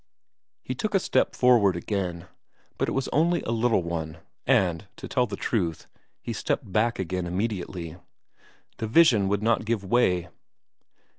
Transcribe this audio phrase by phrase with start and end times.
[0.63, 2.25] He took a step forward again,
[2.79, 5.85] but it was only a little one, and, to tell the truth,
[6.23, 7.97] he stepped back again immediately.
[8.77, 10.29] The vision would not give way.